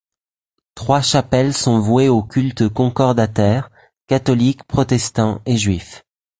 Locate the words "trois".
0.73-1.01